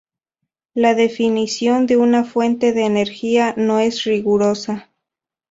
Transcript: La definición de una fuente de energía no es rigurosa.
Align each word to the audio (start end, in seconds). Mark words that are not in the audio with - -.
La 0.73 0.95
definición 0.95 1.85
de 1.85 1.95
una 1.95 2.23
fuente 2.23 2.73
de 2.73 2.85
energía 2.87 3.53
no 3.55 3.77
es 3.77 4.03
rigurosa. 4.03 4.89